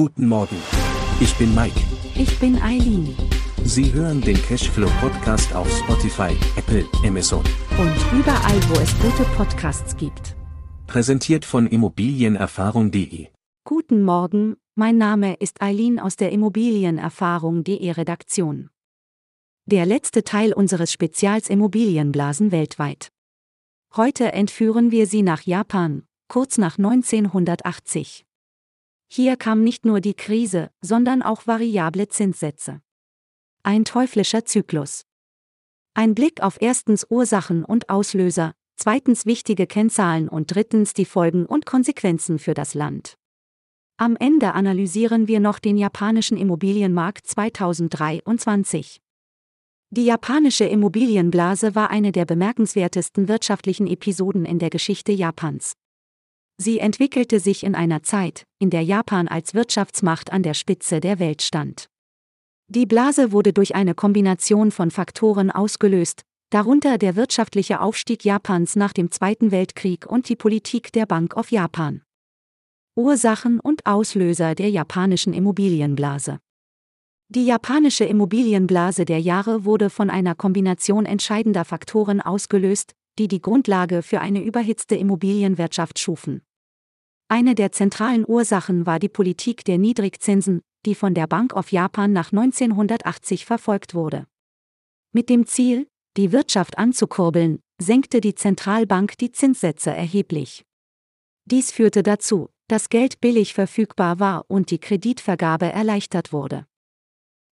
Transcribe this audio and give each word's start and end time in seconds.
Guten 0.00 0.28
Morgen. 0.28 0.56
Ich 1.20 1.36
bin 1.36 1.54
Mike. 1.54 1.78
Ich 2.14 2.38
bin 2.38 2.56
Eileen. 2.62 3.14
Sie 3.64 3.92
hören 3.92 4.22
den 4.22 4.40
Cashflow 4.40 4.88
Podcast 4.98 5.54
auf 5.54 5.70
Spotify, 5.70 6.34
Apple, 6.56 6.86
Amazon. 7.04 7.44
Und 7.78 8.18
überall, 8.18 8.58
wo 8.70 8.80
es 8.80 8.98
gute 8.98 9.24
Podcasts 9.36 9.94
gibt. 9.98 10.36
Präsentiert 10.86 11.44
von 11.44 11.66
Immobilienerfahrung.de. 11.66 13.26
Guten 13.64 14.02
Morgen, 14.02 14.56
mein 14.74 14.96
Name 14.96 15.34
ist 15.34 15.60
Eileen 15.60 16.00
aus 16.00 16.16
der 16.16 16.32
Immobilienerfahrung.de 16.32 17.90
Redaktion. 17.90 18.70
Der 19.66 19.84
letzte 19.84 20.24
Teil 20.24 20.54
unseres 20.54 20.90
Spezials 20.94 21.50
Immobilienblasen 21.50 22.52
weltweit. 22.52 23.10
Heute 23.94 24.32
entführen 24.32 24.92
wir 24.92 25.06
Sie 25.06 25.20
nach 25.20 25.42
Japan, 25.42 26.04
kurz 26.26 26.56
nach 26.56 26.78
1980. 26.78 28.24
Hier 29.12 29.36
kam 29.36 29.64
nicht 29.64 29.84
nur 29.84 30.00
die 30.00 30.14
Krise, 30.14 30.70
sondern 30.82 31.20
auch 31.20 31.48
variable 31.48 32.06
Zinssätze. 32.06 32.80
Ein 33.64 33.84
teuflischer 33.84 34.44
Zyklus. 34.44 35.04
Ein 35.94 36.14
Blick 36.14 36.40
auf 36.44 36.58
erstens 36.60 37.04
Ursachen 37.10 37.64
und 37.64 37.88
Auslöser, 37.88 38.54
zweitens 38.76 39.26
wichtige 39.26 39.66
Kennzahlen 39.66 40.28
und 40.28 40.54
drittens 40.54 40.94
die 40.94 41.06
Folgen 41.06 41.44
und 41.44 41.66
Konsequenzen 41.66 42.38
für 42.38 42.54
das 42.54 42.74
Land. 42.74 43.16
Am 43.96 44.14
Ende 44.14 44.54
analysieren 44.54 45.26
wir 45.26 45.40
noch 45.40 45.58
den 45.58 45.76
japanischen 45.76 46.36
Immobilienmarkt 46.36 47.26
2023. 47.26 49.00
Die 49.90 50.04
japanische 50.04 50.66
Immobilienblase 50.66 51.74
war 51.74 51.90
eine 51.90 52.12
der 52.12 52.26
bemerkenswertesten 52.26 53.26
wirtschaftlichen 53.26 53.88
Episoden 53.88 54.44
in 54.44 54.60
der 54.60 54.70
Geschichte 54.70 55.10
Japans. 55.10 55.74
Sie 56.62 56.78
entwickelte 56.78 57.40
sich 57.40 57.64
in 57.64 57.74
einer 57.74 58.02
Zeit, 58.02 58.44
in 58.58 58.68
der 58.68 58.82
Japan 58.82 59.28
als 59.28 59.54
Wirtschaftsmacht 59.54 60.30
an 60.30 60.42
der 60.42 60.52
Spitze 60.52 61.00
der 61.00 61.18
Welt 61.18 61.40
stand. 61.40 61.88
Die 62.68 62.84
Blase 62.84 63.32
wurde 63.32 63.54
durch 63.54 63.74
eine 63.74 63.94
Kombination 63.94 64.70
von 64.70 64.90
Faktoren 64.90 65.50
ausgelöst, 65.50 66.20
darunter 66.50 66.98
der 66.98 67.16
wirtschaftliche 67.16 67.80
Aufstieg 67.80 68.26
Japans 68.26 68.76
nach 68.76 68.92
dem 68.92 69.10
Zweiten 69.10 69.52
Weltkrieg 69.52 70.04
und 70.04 70.28
die 70.28 70.36
Politik 70.36 70.92
der 70.92 71.06
Bank 71.06 71.34
of 71.34 71.50
Japan. 71.50 72.02
Ursachen 72.94 73.58
und 73.58 73.86
Auslöser 73.86 74.54
der 74.54 74.68
japanischen 74.68 75.32
Immobilienblase. 75.32 76.40
Die 77.30 77.46
japanische 77.46 78.04
Immobilienblase 78.04 79.06
der 79.06 79.20
Jahre 79.20 79.64
wurde 79.64 79.88
von 79.88 80.10
einer 80.10 80.34
Kombination 80.34 81.06
entscheidender 81.06 81.64
Faktoren 81.64 82.20
ausgelöst, 82.20 82.92
die 83.18 83.28
die 83.28 83.40
Grundlage 83.40 84.02
für 84.02 84.20
eine 84.20 84.44
überhitzte 84.44 84.96
Immobilienwirtschaft 84.96 85.98
schufen. 85.98 86.42
Eine 87.32 87.54
der 87.54 87.70
zentralen 87.70 88.24
Ursachen 88.26 88.86
war 88.86 88.98
die 88.98 89.08
Politik 89.08 89.64
der 89.64 89.78
Niedrigzinsen, 89.78 90.62
die 90.84 90.96
von 90.96 91.14
der 91.14 91.28
Bank 91.28 91.54
of 91.54 91.70
Japan 91.70 92.12
nach 92.12 92.32
1980 92.32 93.46
verfolgt 93.46 93.94
wurde. 93.94 94.26
Mit 95.12 95.28
dem 95.28 95.46
Ziel, 95.46 95.86
die 96.16 96.32
Wirtschaft 96.32 96.76
anzukurbeln, 96.76 97.60
senkte 97.80 98.20
die 98.20 98.34
Zentralbank 98.34 99.16
die 99.18 99.30
Zinssätze 99.30 99.90
erheblich. 99.92 100.64
Dies 101.44 101.70
führte 101.70 102.02
dazu, 102.02 102.48
dass 102.66 102.88
Geld 102.88 103.20
billig 103.20 103.54
verfügbar 103.54 104.18
war 104.18 104.44
und 104.48 104.72
die 104.72 104.80
Kreditvergabe 104.80 105.66
erleichtert 105.66 106.32
wurde. 106.32 106.66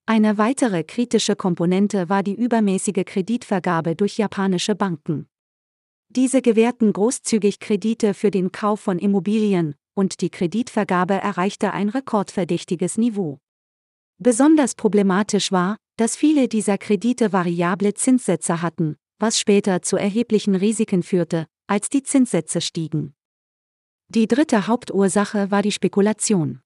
Eine 0.06 0.38
weitere 0.38 0.82
kritische 0.82 1.36
Komponente 1.36 2.08
war 2.08 2.24
die 2.24 2.34
übermäßige 2.34 3.04
Kreditvergabe 3.06 3.94
durch 3.94 4.18
japanische 4.18 4.74
Banken. 4.74 5.28
Diese 6.10 6.40
gewährten 6.40 6.92
großzügig 6.92 7.60
Kredite 7.60 8.14
für 8.14 8.30
den 8.30 8.50
Kauf 8.50 8.80
von 8.80 8.98
Immobilien, 8.98 9.74
und 9.94 10.20
die 10.22 10.30
Kreditvergabe 10.30 11.14
erreichte 11.14 11.72
ein 11.72 11.90
rekordverdächtiges 11.90 12.96
Niveau. 12.96 13.38
Besonders 14.18 14.74
problematisch 14.74 15.52
war, 15.52 15.76
dass 15.96 16.16
viele 16.16 16.48
dieser 16.48 16.78
Kredite 16.78 17.32
variable 17.32 17.92
Zinssätze 17.94 18.62
hatten, 18.62 18.96
was 19.18 19.38
später 19.38 19.82
zu 19.82 19.96
erheblichen 19.96 20.54
Risiken 20.54 21.02
führte, 21.02 21.46
als 21.66 21.90
die 21.90 22.02
Zinssätze 22.02 22.60
stiegen. 22.60 23.14
Die 24.08 24.26
dritte 24.26 24.66
Hauptursache 24.66 25.50
war 25.50 25.60
die 25.60 25.72
Spekulation. 25.72 26.60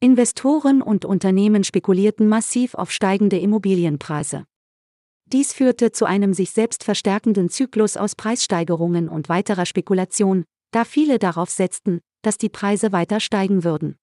Investoren 0.00 0.80
und 0.80 1.04
Unternehmen 1.04 1.64
spekulierten 1.64 2.28
massiv 2.28 2.74
auf 2.74 2.90
steigende 2.90 3.38
Immobilienpreise. 3.38 4.46
Dies 5.26 5.52
führte 5.52 5.92
zu 5.92 6.04
einem 6.04 6.34
sich 6.34 6.50
selbst 6.50 6.84
verstärkenden 6.84 7.48
Zyklus 7.48 7.96
aus 7.96 8.14
Preissteigerungen 8.14 9.08
und 9.08 9.28
weiterer 9.28 9.66
Spekulation, 9.66 10.44
da 10.70 10.84
viele 10.84 11.18
darauf 11.18 11.50
setzten, 11.50 12.00
dass 12.22 12.38
die 12.38 12.48
Preise 12.48 12.92
weiter 12.92 13.20
steigen 13.20 13.64
würden. 13.64 13.96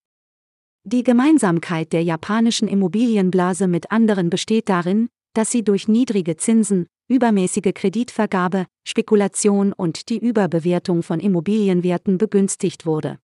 Die 0.83 1.03
Gemeinsamkeit 1.03 1.93
der 1.93 2.03
japanischen 2.03 2.67
Immobilienblase 2.67 3.67
mit 3.67 3.91
anderen 3.91 4.29
besteht 4.29 4.67
darin, 4.67 5.09
dass 5.33 5.51
sie 5.51 5.63
durch 5.63 5.87
niedrige 5.87 6.37
Zinsen, 6.37 6.87
übermäßige 7.07 7.73
Kreditvergabe, 7.73 8.65
Spekulation 8.83 9.73
und 9.73 10.09
die 10.09 10.17
Überbewertung 10.17 11.03
von 11.03 11.19
Immobilienwerten 11.19 12.17
begünstigt 12.17 12.85
wurde. 12.85 13.19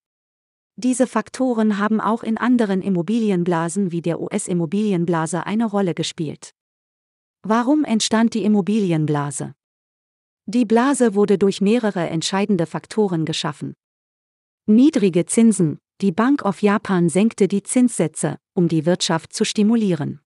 Diese 0.76 1.08
Faktoren 1.08 1.80
haben 1.80 2.00
auch 2.00 2.22
in 2.22 2.38
anderen 2.38 2.82
Immobilienblasen 2.84 3.92
wie 3.92 4.02
der 4.02 4.22
US-Immobilienblase 4.22 5.46
eine 5.48 5.66
Rolle 5.66 5.96
gespielt. 5.96 6.52
Warum 7.50 7.86
entstand 7.86 8.34
die 8.34 8.44
Immobilienblase? 8.44 9.56
Die 10.48 10.66
Blase 10.66 11.16
wurde 11.16 11.38
durch 11.38 11.62
mehrere 11.62 12.10
entscheidende 12.10 12.66
Faktoren 12.66 13.24
geschaffen. 13.24 13.74
Niedrige 14.66 15.26
Zinsen, 15.28 15.80
die 16.02 16.12
Bank 16.12 16.44
of 16.44 16.62
Japan 16.62 17.08
senkte 17.08 17.48
die 17.48 17.64
Zinssätze, 17.64 18.38
um 18.54 18.68
die 18.68 18.86
Wirtschaft 18.86 19.32
zu 19.32 19.46
stimulieren. 19.46 20.20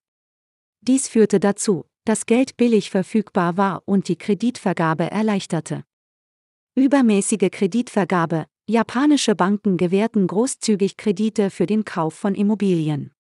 Dies 0.81 1.08
führte 1.08 1.40
dazu, 1.40 1.86
dass 2.06 2.26
Geld 2.26 2.58
billig 2.58 2.90
verfügbar 2.90 3.56
war 3.56 3.84
und 3.86 4.08
die 4.08 4.18
Kreditvergabe 4.18 5.12
erleichterte. 5.12 5.84
Übermäßige 6.74 7.52
Kreditvergabe, 7.52 8.48
japanische 8.68 9.36
Banken 9.36 9.78
gewährten 9.78 10.26
großzügig 10.26 10.98
Kredite 10.98 11.52
für 11.52 11.68
den 11.68 11.86
Kauf 11.86 12.16
von 12.16 12.34
Immobilien. 12.34 13.12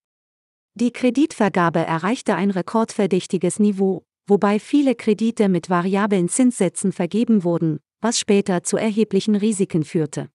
Die 0.73 0.91
Kreditvergabe 0.91 1.79
erreichte 1.79 2.35
ein 2.35 2.49
rekordverdächtiges 2.49 3.59
Niveau, 3.59 4.03
wobei 4.25 4.57
viele 4.57 4.95
Kredite 4.95 5.49
mit 5.49 5.69
variablen 5.69 6.29
Zinssätzen 6.29 6.93
vergeben 6.93 7.43
wurden, 7.43 7.79
was 7.99 8.19
später 8.19 8.63
zu 8.63 8.77
erheblichen 8.77 9.35
Risiken 9.35 9.83
führte. 9.83 10.29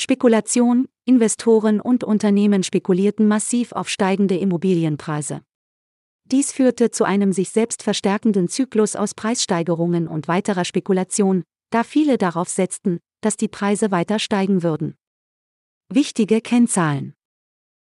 Spekulation, 0.00 0.88
Investoren 1.04 1.80
und 1.80 2.02
Unternehmen 2.02 2.64
spekulierten 2.64 3.28
massiv 3.28 3.72
auf 3.72 3.88
steigende 3.88 4.36
Immobilienpreise. 4.36 5.42
Dies 6.24 6.50
führte 6.50 6.90
zu 6.90 7.04
einem 7.04 7.32
sich 7.32 7.50
selbst 7.50 7.84
verstärkenden 7.84 8.48
Zyklus 8.48 8.96
aus 8.96 9.14
Preissteigerungen 9.14 10.08
und 10.08 10.26
weiterer 10.26 10.64
Spekulation, 10.64 11.44
da 11.70 11.84
viele 11.84 12.18
darauf 12.18 12.48
setzten, 12.48 12.98
dass 13.20 13.36
die 13.36 13.48
Preise 13.48 13.92
weiter 13.92 14.18
steigen 14.18 14.64
würden. 14.64 14.96
Wichtige 15.88 16.40
Kennzahlen 16.40 17.15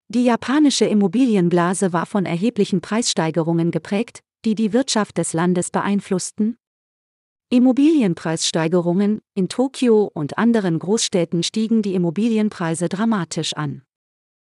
die 0.08 0.24
japanische 0.24 0.86
Immobilienblase 0.86 1.92
war 1.92 2.06
von 2.06 2.24
erheblichen 2.24 2.80
Preissteigerungen 2.80 3.70
geprägt, 3.70 4.20
die 4.44 4.54
die 4.54 4.72
Wirtschaft 4.72 5.19
des 5.19 5.34
Landes 5.34 5.70
beeinflussten. 5.70 6.56
Immobilienpreissteigerungen 7.50 9.20
in 9.34 9.48
Tokio 9.48 10.10
und 10.12 10.38
anderen 10.38 10.78
Großstädten 10.78 11.42
stiegen 11.42 11.82
die 11.82 11.94
Immobilienpreise 11.94 12.88
dramatisch 12.88 13.54
an. 13.54 13.82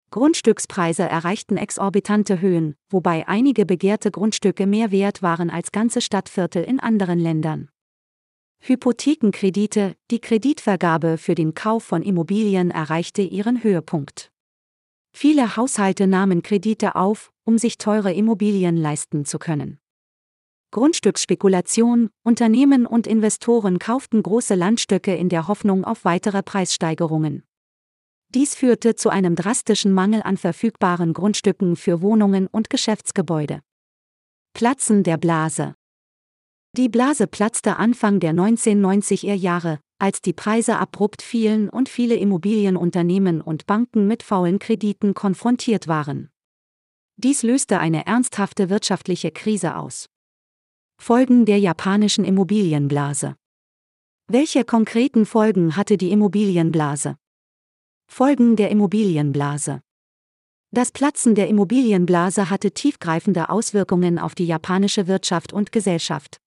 Grundstückspreise 0.10 1.04
erreichten 1.04 1.56
exorbitante 1.56 2.42
Höhen, 2.42 2.76
wobei 2.90 3.28
einige 3.28 3.66
begehrte 3.66 4.12
Grundstücke 4.12 4.68
mehr 4.68 4.92
wert 4.92 5.22
waren 5.22 5.50
als 5.50 5.72
ganze 5.72 6.02
Stadtviertel 6.02 6.64
in 6.64 6.80
anderen 6.82 7.20
Ländern. 7.20 7.70
Hypothekenkredite, 8.60 9.96
die 10.12 10.20
Kreditvergabe 10.20 11.18
für 11.18 11.36
den 11.36 11.54
Kauf 11.54 11.84
von 11.84 12.04
Immobilien 12.04 12.72
erreichte 12.72 13.22
ihren 13.22 13.64
Höhepunkt. 13.64 14.31
Viele 15.14 15.58
Haushalte 15.58 16.08
nahmen 16.08 16.42
Kredite 16.42 16.96
auf, 16.96 17.32
um 17.44 17.58
sich 17.58 17.78
teure 17.78 18.14
Immobilien 18.14 18.78
leisten 18.78 19.26
zu 19.26 19.40
können. 19.40 19.80
Grundstücksspekulation, 20.72 22.10
Unternehmen 22.24 22.86
und 22.86 23.06
Investoren 23.06 23.78
kauften 23.78 24.24
große 24.24 24.56
Landstücke 24.56 25.14
in 25.14 25.28
der 25.28 25.50
Hoffnung 25.50 25.84
auf 25.84 26.06
weitere 26.06 26.42
Preissteigerungen. 26.42 27.44
Dies 28.30 28.56
führte 28.56 28.96
zu 28.96 29.10
einem 29.10 29.36
drastischen 29.36 29.92
Mangel 29.92 30.22
an 30.24 30.38
verfügbaren 30.38 31.12
Grundstücken 31.12 31.76
für 31.76 32.02
Wohnungen 32.02 32.48
und 32.48 32.70
Geschäftsgebäude. 32.70 33.60
Platzen 34.54 35.04
der 35.04 35.18
Blase. 35.18 35.76
Die 36.78 36.88
Blase 36.88 37.28
platzte 37.28 37.76
Anfang 37.76 38.22
der 38.22 38.32
1990er 38.32 39.34
Jahre, 39.34 39.82
als 40.02 40.22
die 40.22 40.34
Preise 40.34 40.80
abrupt 40.80 41.22
fielen 41.22 41.70
und 41.70 41.88
viele 41.88 42.16
Immobilienunternehmen 42.16 43.40
und 43.40 43.68
Banken 43.68 44.08
mit 44.08 44.24
faulen 44.24 44.58
Krediten 44.58 45.14
konfrontiert 45.14 45.88
waren. 45.88 46.30
Dies 47.18 47.44
löste 47.44 47.80
eine 47.80 48.08
ernsthafte 48.08 48.72
wirtschaftliche 48.72 49.30
Krise 49.30 49.76
aus. 49.76 50.10
Folgen 51.00 51.46
der 51.46 51.60
japanischen 51.60 52.26
Immobilienblase. 52.26 53.36
Welche 54.28 54.66
konkreten 54.66 55.28
Folgen 55.28 55.76
hatte 55.76 55.98
die 55.98 56.12
Immobilienblase? 56.12 57.18
Folgen 58.08 58.56
der 58.56 58.72
Immobilienblase. 58.72 59.82
Das 60.72 60.92
Platzen 60.92 61.36
der 61.36 61.48
Immobilienblase 61.48 62.50
hatte 62.50 62.72
tiefgreifende 62.72 63.50
Auswirkungen 63.50 64.18
auf 64.18 64.34
die 64.34 64.48
japanische 64.48 65.06
Wirtschaft 65.06 65.54
und 65.54 65.72
Gesellschaft. 65.72 66.41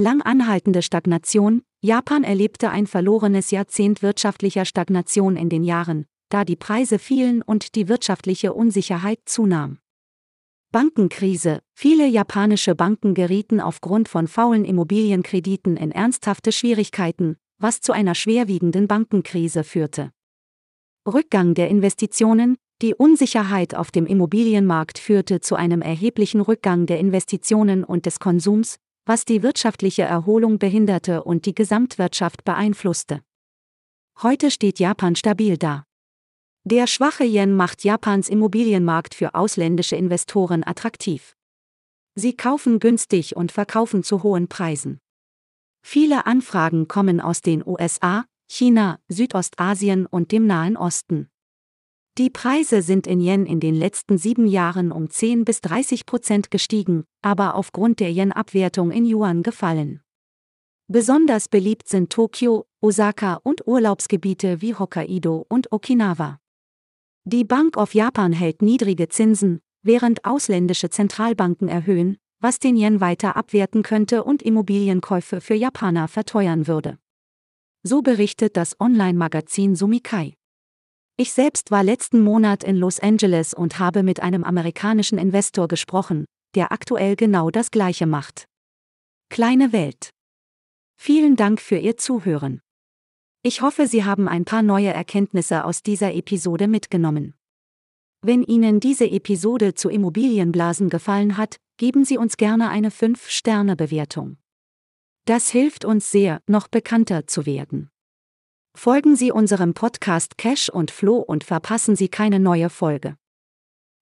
Lang 0.00 0.22
anhaltende 0.22 0.82
Stagnation, 0.82 1.62
Japan 1.80 2.22
erlebte 2.22 2.70
ein 2.70 2.86
verlorenes 2.86 3.50
Jahrzehnt 3.50 4.00
wirtschaftlicher 4.00 4.64
Stagnation 4.64 5.36
in 5.36 5.48
den 5.48 5.64
Jahren, 5.64 6.06
da 6.28 6.44
die 6.44 6.54
Preise 6.54 7.00
fielen 7.00 7.42
und 7.42 7.74
die 7.74 7.88
wirtschaftliche 7.88 8.52
Unsicherheit 8.52 9.18
zunahm. 9.24 9.78
Bankenkrise. 10.70 11.62
Viele 11.74 12.06
japanische 12.06 12.76
Banken 12.76 13.14
gerieten 13.14 13.60
aufgrund 13.60 14.08
von 14.08 14.28
faulen 14.28 14.64
Immobilienkrediten 14.64 15.76
in 15.76 15.90
ernsthafte 15.90 16.52
Schwierigkeiten, 16.52 17.36
was 17.58 17.80
zu 17.80 17.90
einer 17.90 18.14
schwerwiegenden 18.14 18.86
Bankenkrise 18.86 19.64
führte. 19.64 20.12
Rückgang 21.12 21.54
der 21.54 21.70
Investitionen. 21.70 22.56
Die 22.82 22.94
Unsicherheit 22.94 23.74
auf 23.74 23.90
dem 23.90 24.06
Immobilienmarkt 24.06 25.00
führte 25.00 25.40
zu 25.40 25.56
einem 25.56 25.82
erheblichen 25.82 26.40
Rückgang 26.40 26.86
der 26.86 27.00
Investitionen 27.00 27.82
und 27.82 28.06
des 28.06 28.20
Konsums, 28.20 28.78
was 29.08 29.24
die 29.24 29.42
wirtschaftliche 29.42 30.02
Erholung 30.02 30.58
behinderte 30.58 31.24
und 31.24 31.46
die 31.46 31.54
Gesamtwirtschaft 31.54 32.44
beeinflusste. 32.44 33.22
Heute 34.20 34.50
steht 34.50 34.78
Japan 34.78 35.16
stabil 35.16 35.56
da. 35.56 35.84
Der 36.64 36.86
schwache 36.86 37.24
Yen 37.24 37.56
macht 37.56 37.84
Japans 37.84 38.28
Immobilienmarkt 38.28 39.14
für 39.14 39.34
ausländische 39.34 39.96
Investoren 39.96 40.62
attraktiv. 40.62 41.34
Sie 42.16 42.36
kaufen 42.36 42.80
günstig 42.80 43.34
und 43.34 43.50
verkaufen 43.50 44.02
zu 44.02 44.22
hohen 44.22 44.48
Preisen. 44.48 45.00
Viele 45.82 46.26
Anfragen 46.26 46.86
kommen 46.86 47.18
aus 47.18 47.40
den 47.40 47.66
USA, 47.66 48.26
China, 48.46 48.98
Südostasien 49.08 50.04
und 50.04 50.32
dem 50.32 50.46
Nahen 50.46 50.76
Osten. 50.76 51.30
Die 52.18 52.30
Preise 52.30 52.82
sind 52.82 53.06
in 53.06 53.20
Yen 53.20 53.46
in 53.46 53.60
den 53.60 53.76
letzten 53.76 54.18
sieben 54.18 54.48
Jahren 54.48 54.90
um 54.90 55.08
10 55.08 55.44
bis 55.44 55.60
30 55.60 56.04
Prozent 56.04 56.50
gestiegen, 56.50 57.04
aber 57.22 57.54
aufgrund 57.54 58.00
der 58.00 58.10
Yen-Abwertung 58.10 58.90
in 58.90 59.04
Yuan 59.06 59.44
gefallen. 59.44 60.00
Besonders 60.88 61.46
beliebt 61.46 61.86
sind 61.86 62.10
Tokio, 62.10 62.66
Osaka 62.80 63.34
und 63.44 63.68
Urlaubsgebiete 63.68 64.60
wie 64.60 64.74
Hokkaido 64.74 65.46
und 65.48 65.70
Okinawa. 65.70 66.40
Die 67.22 67.44
Bank 67.44 67.76
of 67.76 67.94
Japan 67.94 68.32
hält 68.32 68.62
niedrige 68.62 69.08
Zinsen, 69.08 69.60
während 69.82 70.24
ausländische 70.24 70.90
Zentralbanken 70.90 71.68
erhöhen, 71.68 72.16
was 72.40 72.58
den 72.58 72.76
Yen 72.76 73.00
weiter 73.00 73.36
abwerten 73.36 73.84
könnte 73.84 74.24
und 74.24 74.42
Immobilienkäufe 74.42 75.40
für 75.40 75.54
Japaner 75.54 76.08
verteuern 76.08 76.66
würde. 76.66 76.98
So 77.84 78.02
berichtet 78.02 78.56
das 78.56 78.74
Online-Magazin 78.80 79.76
Sumikai. 79.76 80.34
Ich 81.20 81.32
selbst 81.32 81.72
war 81.72 81.82
letzten 81.82 82.20
Monat 82.20 82.62
in 82.62 82.76
Los 82.76 83.00
Angeles 83.00 83.52
und 83.52 83.80
habe 83.80 84.04
mit 84.04 84.20
einem 84.20 84.44
amerikanischen 84.44 85.18
Investor 85.18 85.66
gesprochen, 85.66 86.26
der 86.54 86.70
aktuell 86.70 87.16
genau 87.16 87.50
das 87.50 87.72
Gleiche 87.72 88.06
macht. 88.06 88.46
Kleine 89.28 89.72
Welt. 89.72 90.10
Vielen 90.96 91.34
Dank 91.34 91.60
für 91.60 91.76
Ihr 91.76 91.96
Zuhören. 91.96 92.60
Ich 93.42 93.62
hoffe, 93.62 93.88
Sie 93.88 94.04
haben 94.04 94.28
ein 94.28 94.44
paar 94.44 94.62
neue 94.62 94.92
Erkenntnisse 94.92 95.64
aus 95.64 95.82
dieser 95.82 96.14
Episode 96.14 96.68
mitgenommen. 96.68 97.34
Wenn 98.22 98.44
Ihnen 98.44 98.78
diese 98.78 99.10
Episode 99.10 99.74
zu 99.74 99.88
Immobilienblasen 99.88 100.88
gefallen 100.88 101.36
hat, 101.36 101.56
geben 101.78 102.04
Sie 102.04 102.16
uns 102.16 102.36
gerne 102.36 102.68
eine 102.68 102.90
5-Sterne-Bewertung. 102.90 104.36
Das 105.24 105.50
hilft 105.50 105.84
uns 105.84 106.12
sehr, 106.12 106.40
noch 106.46 106.68
bekannter 106.68 107.26
zu 107.26 107.44
werden. 107.44 107.90
Folgen 108.74 109.16
Sie 109.16 109.32
unserem 109.32 109.74
Podcast 109.74 110.38
Cash 110.38 110.68
und 110.68 110.90
Flo 110.90 111.16
und 111.16 111.44
verpassen 111.44 111.96
Sie 111.96 112.08
keine 112.08 112.38
neue 112.38 112.70
Folge. 112.70 113.16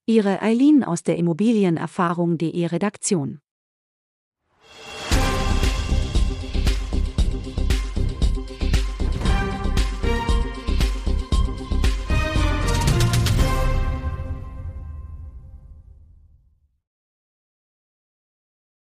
Ihre 0.07 0.43
Eileen 0.43 0.85
aus 0.85 1.03
der 1.03 1.17
Immobilienerfahrung.de 1.17 2.67
Redaktion 2.67 3.41